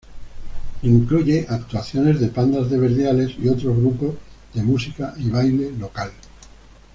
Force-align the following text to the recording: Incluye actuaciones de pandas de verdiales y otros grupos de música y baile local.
Incluye 0.81 1.45
actuaciones 1.47 2.19
de 2.19 2.29
pandas 2.29 2.71
de 2.71 2.79
verdiales 2.79 3.33
y 3.37 3.47
otros 3.49 3.77
grupos 3.77 4.15
de 4.51 4.63
música 4.63 5.13
y 5.17 5.29
baile 5.29 5.71
local. 5.77 6.11